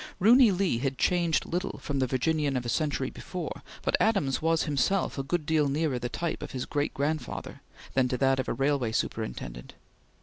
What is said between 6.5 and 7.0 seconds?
his great